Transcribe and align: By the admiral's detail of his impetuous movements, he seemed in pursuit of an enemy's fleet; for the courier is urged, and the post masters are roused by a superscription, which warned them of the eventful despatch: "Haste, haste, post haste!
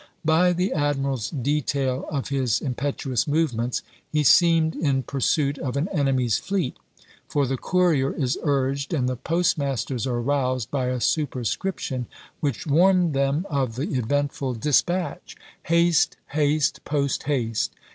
By 0.25 0.51
the 0.51 0.73
admiral's 0.73 1.29
detail 1.29 2.07
of 2.09 2.29
his 2.29 2.59
impetuous 2.59 3.27
movements, 3.27 3.83
he 4.11 4.23
seemed 4.23 4.75
in 4.75 5.03
pursuit 5.03 5.59
of 5.59 5.77
an 5.77 5.87
enemy's 5.89 6.39
fleet; 6.39 6.75
for 7.27 7.45
the 7.45 7.55
courier 7.55 8.11
is 8.11 8.35
urged, 8.41 8.95
and 8.95 9.07
the 9.07 9.15
post 9.15 9.59
masters 9.59 10.07
are 10.07 10.19
roused 10.19 10.71
by 10.71 10.87
a 10.87 10.99
superscription, 10.99 12.07
which 12.39 12.65
warned 12.65 13.13
them 13.13 13.45
of 13.47 13.75
the 13.75 13.93
eventful 13.95 14.55
despatch: 14.55 15.35
"Haste, 15.65 16.17
haste, 16.29 16.83
post 16.83 17.21
haste! 17.29 17.71